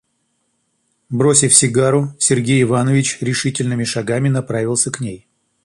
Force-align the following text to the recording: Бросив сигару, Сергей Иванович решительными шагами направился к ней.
Бросив 1.11 1.53
сигару, 1.53 2.15
Сергей 2.17 2.63
Иванович 2.63 3.19
решительными 3.21 3.83
шагами 3.83 4.29
направился 4.29 4.89
к 4.89 4.99
ней. 4.99 5.27